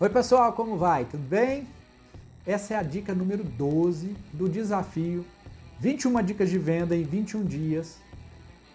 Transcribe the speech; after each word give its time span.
Oi 0.00 0.08
pessoal, 0.08 0.52
como 0.52 0.76
vai? 0.76 1.04
Tudo 1.06 1.24
bem? 1.28 1.66
Essa 2.46 2.74
é 2.74 2.76
a 2.76 2.84
dica 2.84 3.12
número 3.12 3.42
12 3.42 4.14
do 4.32 4.48
desafio 4.48 5.26
21 5.80 6.22
dicas 6.22 6.48
de 6.48 6.56
venda 6.56 6.94
em 6.94 7.02
21 7.02 7.44
dias. 7.44 7.96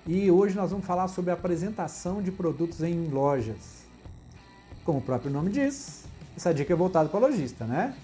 E 0.06 0.30
hoje 0.30 0.54
nós 0.54 0.72
vamos 0.72 0.86
falar 0.86 1.08
sobre 1.08 1.32
apresentação 1.32 2.22
de 2.22 2.30
produtos 2.30 2.84
em 2.84 3.08
lojas. 3.08 3.86
Como 4.84 5.00
o 5.00 5.02
próprio 5.02 5.32
nome 5.32 5.50
diz, 5.50 6.04
essa 6.36 6.54
dica 6.54 6.74
é 6.74 6.76
voltada 6.76 7.08
para 7.08 7.22
lojista, 7.22 7.64
né? 7.64 7.96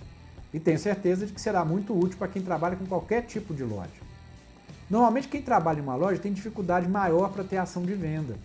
E 0.54 0.60
tenho 0.60 0.80
certeza 0.80 1.26
de 1.26 1.34
que 1.34 1.42
será 1.42 1.66
muito 1.66 1.94
útil 1.94 2.18
para 2.18 2.30
quem 2.30 2.42
trabalha 2.42 2.78
com 2.78 2.86
qualquer 2.86 3.24
tipo 3.24 3.54
de 3.54 3.66
loja. 3.66 4.00
Normalmente 4.90 5.28
quem 5.28 5.42
trabalha 5.42 5.80
em 5.80 5.84
uma 5.84 5.96
loja 5.98 6.22
tem 6.22 6.32
dificuldade 6.32 6.88
maior 6.88 7.30
para 7.32 7.44
ter 7.44 7.58
ação 7.58 7.84
de 7.84 7.96
venda. 7.96 8.38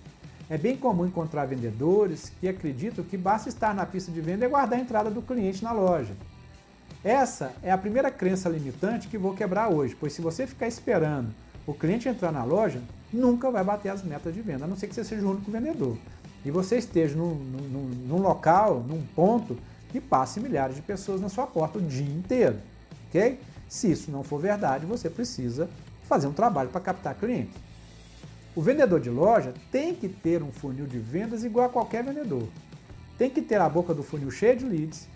É 0.49 0.59
bem 0.59 0.77
comum 0.77 1.07
encontrar 1.07 1.47
vendedores 1.47 2.31
que 2.41 2.47
acreditam 2.47 3.05
que 3.05 3.17
basta 3.17 3.49
estar 3.49 3.75
na 3.75 3.87
pista 3.87 4.13
de 4.13 4.21
venda 4.21 4.45
e 4.45 4.49
guardar 4.49 4.79
a 4.79 4.83
entrada 4.83 5.11
do 5.11 5.23
cliente 5.23 5.65
na 5.65 5.73
loja. 5.73 6.13
Essa 7.03 7.53
é 7.63 7.71
a 7.71 7.79
primeira 7.79 8.11
crença 8.11 8.49
limitante 8.49 9.09
que 9.09 9.17
vou 9.17 9.35
quebrar 9.35 9.69
hoje, 9.69 9.97
pois 9.99 10.13
se 10.13 10.21
você 10.21 10.47
ficar 10.47 10.69
esperando 10.69 11.35
o 11.67 11.73
cliente 11.73 12.09
entrar 12.09 12.31
na 12.31 12.45
loja, 12.45 12.83
nunca 13.13 13.51
vai 13.51 13.65
bater 13.65 13.89
as 13.89 14.03
metas 14.03 14.35
de 14.35 14.43
venda, 14.43 14.65
a 14.65 14.69
não 14.69 14.77
ser 14.77 14.87
que 14.87 14.95
você 14.95 15.05
seja 15.05 15.25
o 15.27 15.31
único 15.31 15.51
vendedor. 15.51 15.97
E 16.45 16.51
você 16.51 16.77
esteja 16.77 17.17
num, 17.17 17.35
num, 17.35 17.85
num 18.07 18.19
local, 18.19 18.85
num 18.87 19.03
ponto, 19.15 19.57
que 19.91 20.01
passe 20.01 20.41
milhares 20.41 20.77
de 20.77 20.83
pessoas 20.83 21.21
na 21.21 21.29
sua 21.29 21.47
porta 21.47 21.79
o 21.79 21.83
dia 21.83 22.05
inteiro. 22.05 22.59
Ok? 23.09 23.41
Se 23.69 23.91
isso 23.91 24.11
não 24.11 24.23
for 24.23 24.39
verdade, 24.39 24.85
você 24.85 25.09
precisa 25.09 25.71
fazer 26.03 26.27
um 26.27 26.33
trabalho 26.33 26.69
para 26.69 26.81
captar 26.81 27.15
clientes. 27.15 27.55
O 28.57 28.63
vendedor 28.63 29.01
de 29.01 29.11
loja 29.11 29.53
tem 29.73 29.97
que 29.97 30.09
ter 30.09 30.41
um 30.41 30.53
funil 30.53 30.87
de 30.87 30.99
vendas 30.99 31.43
igual 31.43 31.67
a 31.67 31.69
qualquer 31.69 32.05
vendedor. 32.05 32.47
Tem 33.19 33.29
que 33.29 33.43
ter 33.43 33.61
a 33.61 33.69
boca 33.69 33.93
do 33.93 34.05
funil 34.05 34.31
cheia 34.31 34.55
de 34.55 34.65
leads, 34.65 35.09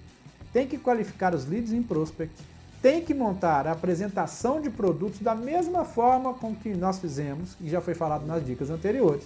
tem 0.52 0.66
que 0.66 0.76
qualificar 0.76 1.32
os 1.32 1.46
leads 1.46 1.72
em 1.72 1.80
prospect, 1.80 2.34
tem 2.82 3.00
que 3.00 3.14
montar 3.14 3.68
a 3.68 3.72
apresentação 3.72 4.60
de 4.60 4.68
produtos 4.68 5.20
da 5.20 5.36
mesma 5.36 5.84
forma 5.84 6.34
com 6.34 6.52
que 6.52 6.74
nós 6.74 6.98
fizemos, 6.98 7.56
e 7.60 7.68
já 7.68 7.80
foi 7.80 7.94
falado 7.94 8.26
nas 8.26 8.44
dicas 8.44 8.70
anteriores. 8.70 9.24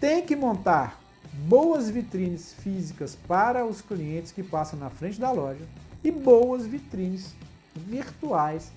Tem 0.00 0.24
que 0.24 0.34
montar 0.34 0.98
boas 1.46 1.90
vitrines 1.90 2.54
físicas 2.54 3.18
para 3.28 3.66
os 3.66 3.82
clientes 3.82 4.32
que 4.32 4.42
passam 4.42 4.78
na 4.78 4.88
frente 4.88 5.20
da 5.20 5.30
loja 5.30 5.64
e 6.02 6.10
boas 6.10 6.66
vitrines 6.66 7.34
virtuais 7.76 8.72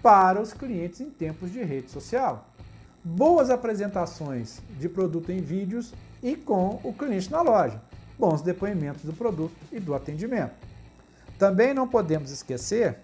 para 0.00 0.40
os 0.40 0.52
clientes 0.52 1.00
em 1.00 1.10
tempos 1.10 1.52
de 1.52 1.60
rede 1.62 1.90
social 1.90 2.46
boas 3.04 3.50
apresentações 3.50 4.60
de 4.78 4.88
produto 4.88 5.30
em 5.30 5.40
vídeos 5.40 5.92
e 6.22 6.34
com 6.34 6.80
o 6.82 6.92
cliente 6.92 7.30
na 7.30 7.40
loja, 7.42 7.80
bons 8.18 8.42
depoimentos 8.42 9.02
do 9.04 9.12
produto 9.12 9.54
e 9.70 9.78
do 9.78 9.94
atendimento. 9.94 10.54
Também 11.38 11.72
não 11.72 11.86
podemos 11.86 12.30
esquecer 12.30 12.98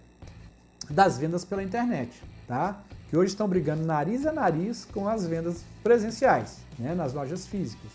das 0.91 1.17
vendas 1.17 1.45
pela 1.45 1.63
internet, 1.63 2.11
tá? 2.47 2.81
Que 3.09 3.17
hoje 3.17 3.33
estão 3.33 3.49
brigando 3.49 3.85
nariz 3.85 4.27
a 4.27 4.33
nariz 4.33 4.85
com 4.85 5.09
as 5.09 5.27
vendas 5.27 5.63
presenciais, 5.83 6.59
né, 6.79 6.95
nas 6.95 7.13
lojas 7.13 7.47
físicas. 7.47 7.91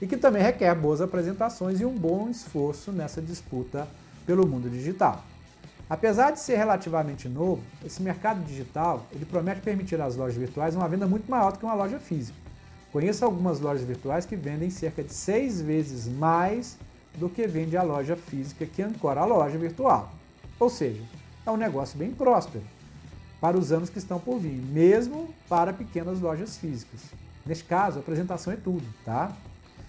E 0.00 0.06
que 0.06 0.16
também 0.16 0.42
requer 0.42 0.74
boas 0.74 1.00
apresentações 1.00 1.80
e 1.80 1.84
um 1.84 1.94
bom 1.94 2.30
esforço 2.30 2.92
nessa 2.92 3.20
disputa 3.20 3.86
pelo 4.24 4.46
mundo 4.46 4.70
digital. 4.70 5.24
Apesar 5.90 6.30
de 6.30 6.38
ser 6.38 6.56
relativamente 6.56 7.28
novo, 7.28 7.60
esse 7.84 8.00
mercado 8.00 8.44
digital 8.44 9.04
ele 9.10 9.24
promete 9.24 9.60
permitir 9.60 10.00
às 10.00 10.14
lojas 10.14 10.36
virtuais 10.36 10.76
uma 10.76 10.88
venda 10.88 11.04
muito 11.04 11.28
maior 11.28 11.50
do 11.50 11.58
que 11.58 11.64
uma 11.64 11.74
loja 11.74 11.98
física. 11.98 12.38
Conheço 12.92 13.24
algumas 13.24 13.58
lojas 13.58 13.82
virtuais 13.82 14.24
que 14.24 14.36
vendem 14.36 14.70
cerca 14.70 15.02
de 15.02 15.12
seis 15.12 15.60
vezes 15.60 16.06
mais 16.06 16.78
do 17.16 17.28
que 17.28 17.44
vende 17.44 17.76
a 17.76 17.82
loja 17.82 18.14
física 18.14 18.64
que 18.64 18.80
ancora 18.80 19.22
a 19.22 19.24
loja 19.24 19.58
virtual. 19.58 20.12
Ou 20.60 20.70
seja, 20.70 21.02
é 21.44 21.50
um 21.50 21.56
negócio 21.56 21.98
bem 21.98 22.12
próspero 22.12 22.62
para 23.40 23.58
os 23.58 23.72
anos 23.72 23.90
que 23.90 23.98
estão 23.98 24.20
por 24.20 24.38
vir, 24.38 24.62
mesmo 24.62 25.34
para 25.48 25.72
pequenas 25.72 26.20
lojas 26.20 26.56
físicas. 26.56 27.00
Neste 27.44 27.64
caso, 27.64 27.98
a 27.98 28.00
apresentação 28.00 28.52
é 28.52 28.56
tudo, 28.56 28.86
tá? 29.04 29.32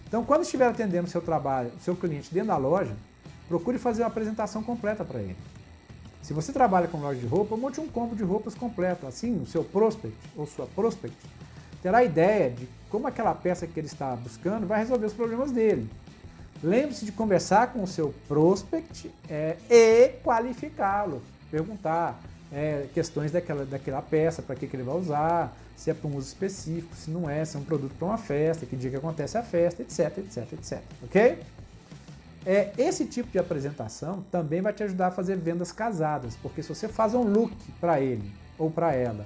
Então, 0.07 0.25
quando 0.25 0.41
estiver 0.41 0.67
atendendo 0.67 1.07
seu 1.07 1.21
trabalho, 1.21 1.71
seu 1.79 1.95
cliente 1.95 2.33
dentro 2.33 2.47
da 2.47 2.57
loja, 2.57 2.95
procure 3.47 3.77
fazer 3.77 4.01
uma 4.01 4.07
apresentação 4.07 4.63
completa 4.63 5.05
para 5.05 5.19
ele. 5.19 5.37
Se 6.21 6.33
você 6.33 6.51
trabalha 6.51 6.87
com 6.87 6.97
loja 6.99 7.19
de 7.19 7.25
roupa, 7.25 7.57
monte 7.57 7.81
um 7.81 7.87
combo 7.87 8.15
de 8.15 8.23
roupas 8.23 8.53
completo. 8.53 9.07
Assim, 9.07 9.41
o 9.41 9.45
seu 9.45 9.63
prospect 9.63 10.17
ou 10.35 10.45
sua 10.45 10.67
prospect 10.67 11.17
terá 11.81 12.03
ideia 12.03 12.49
de 12.51 12.67
como 12.89 13.07
aquela 13.07 13.33
peça 13.33 13.65
que 13.65 13.79
ele 13.79 13.87
está 13.87 14.15
buscando 14.15 14.67
vai 14.67 14.79
resolver 14.79 15.05
os 15.05 15.13
problemas 15.13 15.51
dele. 15.51 15.89
Lembre-se 16.63 17.05
de 17.05 17.11
conversar 17.11 17.73
com 17.73 17.81
o 17.81 17.87
seu 17.87 18.13
prospect 18.27 19.09
é, 19.27 19.57
e 19.69 20.09
qualificá-lo. 20.23 21.21
Perguntar 21.49 22.21
é, 22.51 22.85
questões 22.93 23.31
daquela, 23.31 23.65
daquela 23.65 24.01
peça, 24.01 24.41
para 24.41 24.55
que, 24.55 24.67
que 24.67 24.75
ele 24.75 24.83
vai 24.83 24.95
usar, 24.95 25.57
se 25.75 25.89
é 25.89 25.93
para 25.93 26.07
um 26.07 26.15
uso 26.15 26.27
específico, 26.27 26.95
se 26.95 27.09
não 27.09 27.27
é, 27.27 27.43
se 27.43 27.55
é 27.55 27.59
um 27.59 27.63
produto 27.63 27.93
para 27.97 28.07
uma 28.07 28.17
festa, 28.17 28.65
que 28.65 28.75
dia 28.75 28.91
que 28.91 28.95
acontece 28.95 29.37
a 29.37 29.41
festa, 29.41 29.81
etc, 29.81 30.19
etc, 30.19 30.53
etc. 30.53 30.79
Ok? 31.03 31.39
É, 32.45 32.71
esse 32.77 33.05
tipo 33.05 33.29
de 33.29 33.37
apresentação 33.37 34.23
também 34.31 34.61
vai 34.61 34.73
te 34.73 34.83
ajudar 34.83 35.07
a 35.07 35.11
fazer 35.11 35.37
vendas 35.37 35.71
casadas, 35.71 36.35
porque 36.41 36.63
se 36.63 36.69
você 36.69 36.87
faz 36.87 37.13
um 37.13 37.21
look 37.21 37.53
para 37.79 38.01
ele 38.01 38.31
ou 38.57 38.71
para 38.71 38.93
ela, 38.93 39.25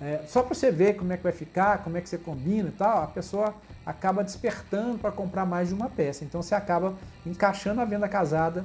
é, 0.00 0.20
só 0.26 0.42
para 0.42 0.54
você 0.54 0.70
ver 0.70 0.96
como 0.96 1.12
é 1.12 1.16
que 1.16 1.22
vai 1.22 1.32
ficar, 1.32 1.82
como 1.82 1.96
é 1.96 2.00
que 2.00 2.08
você 2.08 2.18
combina 2.18 2.68
e 2.68 2.72
tal, 2.72 3.04
a 3.04 3.06
pessoa 3.06 3.54
acaba 3.86 4.22
despertando 4.22 4.98
para 4.98 5.12
comprar 5.12 5.46
mais 5.46 5.68
de 5.68 5.74
uma 5.74 5.88
peça. 5.88 6.24
Então 6.24 6.42
você 6.42 6.54
acaba 6.54 6.94
encaixando 7.24 7.80
a 7.80 7.84
venda 7.84 8.08
casada 8.08 8.64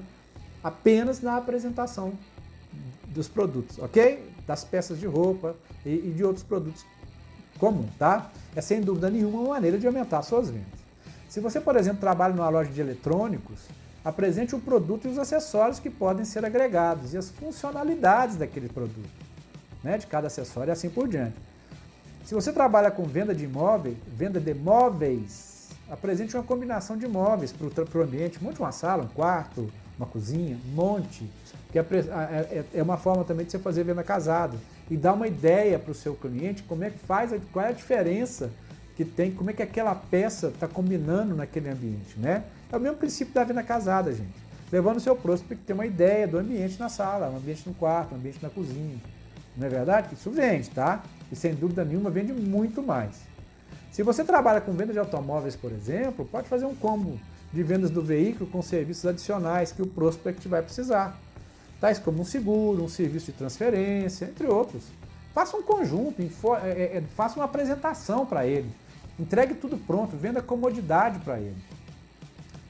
apenas 0.63 1.21
na 1.21 1.37
apresentação 1.37 2.13
dos 3.07 3.27
produtos, 3.27 3.79
ok? 3.79 4.31
Das 4.45 4.63
peças 4.63 4.99
de 4.99 5.05
roupa 5.05 5.55
e, 5.85 5.89
e 5.89 6.13
de 6.15 6.23
outros 6.23 6.43
produtos 6.43 6.85
comuns, 7.57 7.91
tá? 7.97 8.31
É 8.55 8.61
sem 8.61 8.81
dúvida 8.81 9.09
nenhuma 9.09 9.39
uma 9.39 9.49
maneira 9.49 9.77
de 9.77 9.87
aumentar 9.87 10.21
suas 10.23 10.49
vendas. 10.49 10.76
Se 11.29 11.39
você, 11.39 11.59
por 11.59 11.75
exemplo, 11.75 11.99
trabalha 11.99 12.33
numa 12.33 12.49
loja 12.49 12.71
de 12.71 12.79
eletrônicos, 12.79 13.59
apresente 14.03 14.55
o 14.55 14.59
produto 14.59 15.07
e 15.07 15.11
os 15.11 15.19
acessórios 15.19 15.79
que 15.79 15.89
podem 15.89 16.23
ser 16.23 16.45
agregados 16.45 17.13
e 17.13 17.17
as 17.17 17.29
funcionalidades 17.29 18.37
daquele 18.37 18.69
produto, 18.69 19.09
né, 19.83 19.97
de 19.97 20.07
cada 20.07 20.27
acessório 20.27 20.71
e 20.71 20.73
assim 20.73 20.89
por 20.89 21.07
diante. 21.07 21.35
Se 22.23 22.33
você 22.33 22.51
trabalha 22.53 22.89
com 22.89 23.03
venda 23.03 23.35
de 23.35 23.43
imóveis, 23.43 23.97
venda 24.07 24.39
de 24.39 24.53
móveis, 24.53 25.69
apresente 25.89 26.35
uma 26.35 26.43
combinação 26.43 26.97
de 26.97 27.07
móveis 27.07 27.53
para 27.53 27.99
o 27.99 28.03
ambiente, 28.03 28.41
monte 28.41 28.59
uma 28.59 28.71
sala, 28.71 29.03
um 29.03 29.07
quarto, 29.07 29.69
uma 29.97 30.05
cozinha, 30.05 30.57
monte, 30.73 31.29
que 31.71 31.79
é, 31.79 31.81
é, 31.81 32.65
é 32.73 32.83
uma 32.83 32.97
forma 32.97 33.23
também 33.23 33.45
de 33.45 33.51
você 33.51 33.59
fazer 33.59 33.83
venda 33.83 34.03
casada 34.03 34.57
e 34.89 34.95
dar 34.95 35.13
uma 35.13 35.27
ideia 35.27 35.77
para 35.77 35.91
o 35.91 35.95
seu 35.95 36.15
cliente 36.15 36.63
como 36.63 36.83
é 36.83 36.89
que 36.89 36.99
faz, 36.99 37.31
qual 37.51 37.65
é 37.65 37.69
a 37.69 37.73
diferença 37.73 38.51
que 38.97 39.05
tem, 39.05 39.31
como 39.31 39.51
é 39.51 39.53
que 39.53 39.61
aquela 39.61 39.93
peça 39.93 40.47
está 40.47 40.67
combinando 40.67 41.35
naquele 41.35 41.69
ambiente, 41.69 42.17
né? 42.17 42.43
É 42.71 42.75
o 42.75 42.79
mesmo 42.79 42.97
princípio 42.97 43.31
da 43.31 43.43
venda 43.43 43.61
casada, 43.61 44.11
gente. 44.11 44.33
Levando 44.71 44.97
o 44.97 44.99
seu 44.99 45.15
prospect 45.15 45.63
ter 45.65 45.73
uma 45.73 45.85
ideia 45.85 46.27
do 46.27 46.39
ambiente 46.39 46.79
na 46.79 46.89
sala, 46.89 47.29
um 47.29 47.37
ambiente 47.37 47.61
no 47.67 47.75
quarto, 47.75 48.15
um 48.15 48.17
ambiente 48.17 48.39
na 48.41 48.49
cozinha. 48.49 48.97
Não 49.55 49.67
é 49.67 49.69
verdade? 49.69 50.15
Isso 50.15 50.31
vende, 50.31 50.71
tá? 50.71 51.03
E 51.31 51.35
sem 51.35 51.53
dúvida 51.53 51.85
nenhuma 51.85 52.09
vende 52.09 52.33
muito 52.33 52.81
mais. 52.81 53.21
Se 53.91 54.01
você 54.01 54.23
trabalha 54.23 54.59
com 54.59 54.71
venda 54.71 54.91
de 54.91 54.97
automóveis, 54.97 55.55
por 55.55 55.71
exemplo, 55.71 56.25
pode 56.25 56.49
fazer 56.49 56.65
um 56.65 56.75
combo 56.75 57.19
de 57.53 57.61
vendas 57.61 57.91
do 57.91 58.01
veículo 58.01 58.49
com 58.49 58.63
serviços 58.63 59.05
adicionais 59.05 59.71
que 59.71 59.81
o 59.83 59.87
prospect 59.87 60.47
vai 60.47 60.63
precisar. 60.63 61.19
Tais 61.79 61.99
como 61.99 62.21
um 62.21 62.25
seguro, 62.25 62.83
um 62.83 62.89
serviço 62.89 63.27
de 63.27 63.33
transferência, 63.33 64.25
entre 64.25 64.47
outros. 64.47 64.85
Faça 65.35 65.55
um 65.55 65.61
conjunto, 65.61 66.19
é, 66.63 66.97
é, 66.97 67.03
faça 67.15 67.35
uma 67.35 67.45
apresentação 67.45 68.25
para 68.25 68.47
ele 68.47 68.67
Entregue 69.19 69.55
tudo 69.55 69.77
pronto, 69.77 70.15
venda 70.15 70.41
comodidade 70.41 71.19
para 71.19 71.39
ele. 71.39 71.57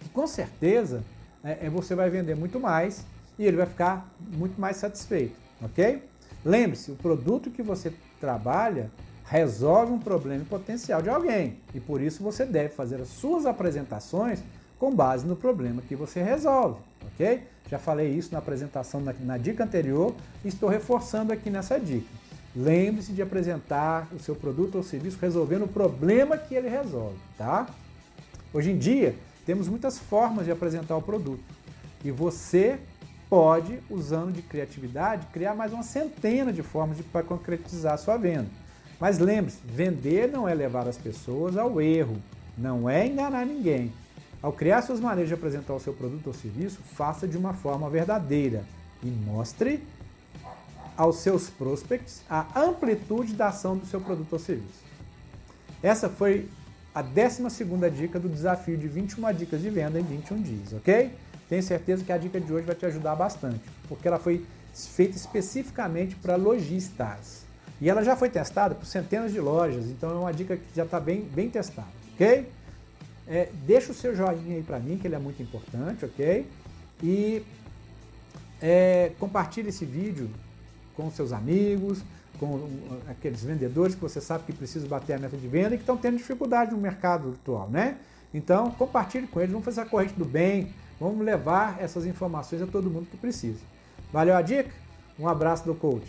E 0.06 0.10
com 0.10 0.26
certeza 0.26 1.04
é, 1.44 1.66
é, 1.66 1.70
você 1.70 1.94
vai 1.94 2.10
vender 2.10 2.36
muito 2.36 2.60
mais 2.60 3.06
e 3.38 3.46
ele 3.46 3.58
vai 3.58 3.66
ficar 3.66 4.10
muito 4.20 4.60
mais 4.60 4.78
satisfeito, 4.78 5.36
ok? 5.62 6.04
Lembre-se, 6.44 6.92
o 6.92 6.96
produto 6.96 7.52
que 7.52 7.62
você 7.62 7.94
trabalha 8.20 8.90
resolve 9.26 9.92
um 9.92 10.00
problema 10.00 10.46
potencial 10.46 11.02
de 11.02 11.10
alguém 11.10 11.58
e 11.74 11.80
por 11.80 12.02
isso 12.02 12.24
você 12.24 12.46
deve 12.46 12.70
fazer 12.70 13.02
as 13.02 13.10
suas 13.10 13.46
apresentações 13.46 14.42
com 14.80 14.96
base 14.96 15.26
no 15.26 15.36
problema 15.36 15.82
que 15.82 15.96
você 15.96 16.24
resolve, 16.24 16.80
ok? 17.14 17.44
Já 17.70 17.78
falei 17.78 18.10
isso 18.10 18.32
na 18.32 18.40
apresentação 18.40 19.02
na, 19.02 19.14
na 19.20 19.38
dica 19.38 19.64
anterior 19.64 20.16
e 20.46 20.48
estou 20.48 20.70
reforçando 20.70 21.34
aqui 21.34 21.50
nessa 21.50 21.78
dica. 21.78 22.08
Lembre-se 22.56 23.12
de 23.12 23.22
apresentar 23.22 24.08
o 24.14 24.20
seu 24.20 24.36
produto 24.36 24.76
ou 24.76 24.84
serviço 24.84 25.18
resolvendo 25.22 25.66
o 25.66 25.68
problema 25.68 26.38
que 26.38 26.56
ele 26.56 26.70
resolve, 26.70 27.18
tá? 27.38 27.68
Hoje 28.54 28.72
em 28.72 28.78
dia, 28.78 29.16
temos 29.46 29.68
muitas 29.68 30.00
formas 30.00 30.46
de 30.46 30.52
apresentar 30.52 30.96
o 30.98 31.02
produto. 31.02 31.44
E 32.04 32.12
você 32.12 32.80
pode, 33.30 33.80
usando 33.90 34.32
de 34.32 34.42
criatividade, 34.42 35.28
criar 35.28 35.54
mais 35.54 35.74
uma 35.74 35.84
centena 35.84 36.52
de 36.52 36.64
formas 36.64 36.98
para 37.12 37.24
concretizar 37.24 37.94
a 37.94 37.98
sua 37.98 38.18
venda. 38.18 38.48
Mas 39.00 39.20
lembre-se, 39.20 39.60
vender 39.66 40.32
não 40.32 40.48
é 40.48 40.54
levar 40.54 40.88
as 40.88 40.98
pessoas 40.98 41.56
ao 41.58 41.80
erro, 41.80 42.18
não 42.58 42.90
é 42.90 43.06
enganar 43.06 43.46
ninguém. 43.46 43.94
Ao 44.42 44.52
criar 44.52 44.82
suas 44.82 45.00
maneiras 45.00 45.28
de 45.28 45.34
apresentar 45.34 45.74
o 45.74 45.80
seu 45.80 45.94
produto 45.94 46.28
ou 46.28 46.34
serviço, 46.34 46.80
faça 46.96 47.28
de 47.28 47.38
uma 47.38 47.54
forma 47.54 47.90
verdadeira 47.90 48.64
e 49.04 49.08
mostre 49.08 49.84
aos 50.98 51.18
seus 51.18 51.50
prospects 51.50 52.24
a 52.28 52.60
amplitude 52.60 53.34
da 53.34 53.50
ação 53.50 53.78
do 53.78 53.86
seu 53.86 54.02
produto 54.02 54.34
ou 54.34 54.40
serviço. 54.40 54.84
Essa 55.82 56.10
foi 56.10 56.50
a 56.94 57.04
12 57.04 57.44
dica 57.96 58.20
do 58.20 58.28
desafio 58.28 58.76
de 58.76 58.88
21 58.88 59.32
dicas 59.32 59.62
de 59.62 59.70
venda 59.70 60.00
em 60.00 60.04
21 60.04 60.42
dias, 60.42 60.74
ok? 60.74 61.12
Tenho 61.48 61.64
certeza 61.64 62.04
que 62.04 62.12
a 62.12 62.18
dica 62.18 62.42
de 62.42 62.52
hoje 62.52 62.66
vai 62.66 62.76
te 62.76 62.86
ajudar 62.88 63.16
bastante, 63.16 63.62
porque 63.88 64.08
ela 64.08 64.18
foi 64.18 64.44
feita 64.74 65.16
especificamente 65.16 66.16
para 66.16 66.36
lojistas. 66.36 67.46
E 67.80 67.88
ela 67.88 68.04
já 68.04 68.16
foi 68.16 68.30
testada 68.30 68.74
por 68.74 68.86
centenas 68.86 69.32
de 69.32 69.40
lojas, 69.40 69.86
então 69.86 70.10
é 70.10 70.16
uma 70.16 70.34
dica 70.34 70.58
que 70.58 70.76
já 70.76 70.84
está 70.84 71.00
bem, 71.00 71.22
bem 71.22 71.48
testada, 71.48 71.88
ok? 72.16 72.50
É, 73.28 73.50
deixa 73.66 73.92
o 73.92 73.96
seu 73.96 74.16
joinha 74.16 74.56
aí 74.56 74.64
para 74.64 74.80
mim, 74.80 74.98
que 74.98 75.06
ele 75.06 75.16
é 75.16 75.20
muito 75.20 75.42
importante, 75.44 76.04
ok? 76.04 76.48
E 77.04 77.46
é, 78.60 79.12
compartilhe 79.20 79.70
esse 79.70 79.86
vídeo 79.86 80.32
com 80.98 81.10
seus 81.12 81.32
amigos, 81.32 82.04
com 82.40 82.68
aqueles 83.08 83.44
vendedores 83.44 83.96
que 83.96 84.02
você 84.02 84.20
sabe 84.20 84.44
que 84.46 84.52
precisam 84.52 84.90
bater 84.90 85.14
a 85.14 85.20
meta 85.20 85.38
de 85.38 85.48
venda 85.48 85.76
e 85.76 85.78
que 85.78 85.84
estão 85.84 85.96
tendo 85.96 86.18
dificuldade 86.18 86.72
no 86.72 86.78
mercado 86.78 87.38
atual, 87.42 87.70
né? 87.70 87.98
Então, 88.34 88.72
compartilhe 88.72 89.28
com 89.28 89.40
eles, 89.40 89.52
vamos 89.52 89.64
fazer 89.64 89.82
a 89.82 89.86
corrente 89.86 90.14
do 90.14 90.26
bem, 90.26 90.74
vamos 91.00 91.24
levar 91.24 91.78
essas 91.80 92.06
informações 92.06 92.62
a 92.62 92.68
todo 92.68 92.90
mundo 92.90 93.08
que 93.10 93.18
precisa. 93.18 93.60
Valeu 94.12 94.36
a 94.36 94.42
dica? 94.42 94.72
Um 95.20 95.28
abraço 95.28 95.64
do 95.64 95.74
coach. 95.74 96.08